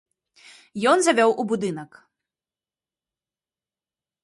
[0.91, 1.91] Ён завёў у будынак.